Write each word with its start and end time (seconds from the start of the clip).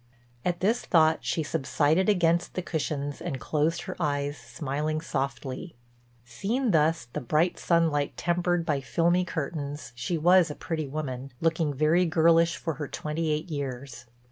At 0.43 0.61
this 0.61 0.83
thought 0.83 1.19
she 1.21 1.43
subsided 1.43 2.09
against 2.09 2.55
the 2.55 2.63
cushions, 2.63 3.21
and 3.21 3.39
closed 3.39 3.83
her 3.83 3.95
eyes 3.99 4.35
smiling 4.35 4.99
softly. 4.99 5.75
Seen 6.25 6.71
thus, 6.71 7.05
the 7.13 7.21
bright 7.21 7.59
sunlight 7.59 8.17
tempered 8.17 8.65
by 8.65 8.81
filmy 8.81 9.23
curtains, 9.25 9.91
she 9.93 10.17
was 10.17 10.49
a 10.49 10.55
pretty 10.55 10.87
woman, 10.87 11.31
looking 11.39 11.71
very 11.71 12.07
girlish 12.07 12.57
for 12.57 12.73
her 12.81 12.87
twenty 12.87 13.29
eight 13.29 13.51
years. 13.51 14.05